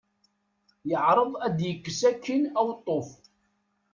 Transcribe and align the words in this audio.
Yeɛreḍ 0.89 1.31
ad 1.45 1.57
yekkes 1.67 2.01
akkin 2.09 2.43
aweṭṭuf. 2.59 3.09